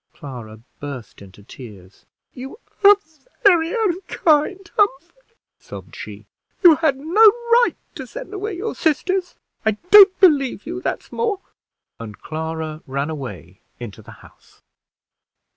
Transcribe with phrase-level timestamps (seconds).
[0.15, 2.07] Clara burst into tears.
[2.33, 2.95] "You are
[3.43, 6.25] very unkind, Humphrey," sobbed she.
[6.63, 9.35] "You had no right to send away your sisters.
[9.63, 11.41] I don't believe you that's more!"
[11.99, 14.63] and Clara ran away into the house.